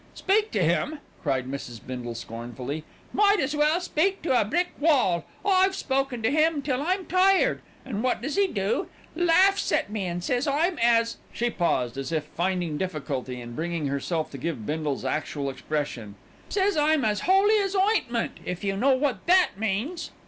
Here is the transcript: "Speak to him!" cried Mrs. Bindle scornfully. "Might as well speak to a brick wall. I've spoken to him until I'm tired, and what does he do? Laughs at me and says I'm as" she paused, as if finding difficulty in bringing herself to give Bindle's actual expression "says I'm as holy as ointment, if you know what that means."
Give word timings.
"Speak 0.15 0.49
to 0.49 0.63
him!" 0.63 0.97
cried 1.21 1.45
Mrs. 1.45 1.79
Bindle 1.85 2.15
scornfully. 2.15 2.83
"Might 3.13 3.39
as 3.39 3.55
well 3.55 3.79
speak 3.79 4.23
to 4.23 4.41
a 4.41 4.43
brick 4.43 4.69
wall. 4.79 5.25
I've 5.45 5.75
spoken 5.75 6.23
to 6.23 6.31
him 6.31 6.55
until 6.55 6.81
I'm 6.81 7.05
tired, 7.05 7.61
and 7.85 8.01
what 8.01 8.19
does 8.19 8.35
he 8.35 8.47
do? 8.47 8.87
Laughs 9.15 9.71
at 9.71 9.91
me 9.91 10.07
and 10.07 10.23
says 10.23 10.47
I'm 10.47 10.79
as" 10.81 11.17
she 11.31 11.51
paused, 11.51 11.99
as 11.99 12.11
if 12.11 12.23
finding 12.23 12.79
difficulty 12.79 13.39
in 13.39 13.53
bringing 13.53 13.85
herself 13.89 14.31
to 14.31 14.39
give 14.39 14.65
Bindle's 14.65 15.05
actual 15.05 15.51
expression 15.51 16.15
"says 16.49 16.75
I'm 16.77 17.05
as 17.05 17.19
holy 17.19 17.57
as 17.59 17.75
ointment, 17.75 18.39
if 18.43 18.63
you 18.63 18.75
know 18.75 18.95
what 18.95 19.27
that 19.27 19.49
means." 19.55 20.09